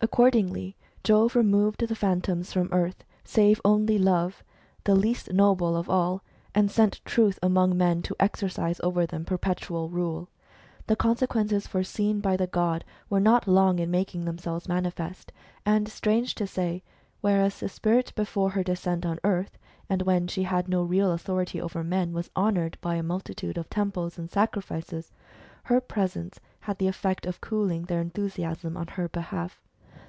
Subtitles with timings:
[0.00, 4.44] Accordingly, Jove removed the Phantoms from earth, save only Love,
[4.84, 6.22] the least noble of all,
[6.54, 10.28] and sent Truth among men to exercise over them perpetual rule.
[10.86, 15.32] The consequences foreseen by the god were not long in making themselves manifest.
[15.66, 16.84] And strange to say,
[17.20, 19.58] whereas the spirit before her descent on earth,
[19.90, 23.68] and when she had no real authority over men, was honoured by a multitude of
[23.68, 25.12] temples and sacrifices,
[25.64, 26.96] her presence had the 12 HISTORY OF THE HUMAN RACE.
[26.96, 29.60] effect of coolincj their enthusiasm on her behalf.